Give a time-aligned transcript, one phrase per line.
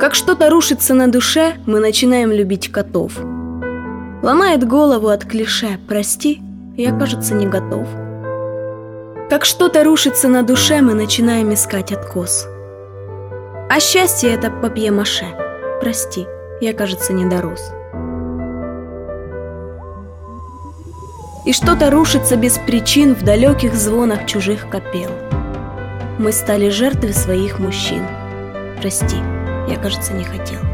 [0.00, 3.18] Как что-то рушится на душе, мы начинаем любить котов.
[4.22, 6.40] Ломает голову от клише «Прости,
[6.74, 7.86] я, кажется, не готов».
[9.28, 12.48] Как что-то рушится на душе, мы начинаем искать откос.
[13.68, 15.26] А счастье— это папье-маше.
[15.82, 16.26] Прости,
[16.62, 17.70] я, кажется, не дорос.
[21.44, 25.10] И что-то рушится без причин в далеких звонах чужих копел.
[26.18, 28.00] Мы стали жертвой своих мужчин.
[28.80, 29.16] Прости,
[29.70, 30.69] я, кажется, не хотел.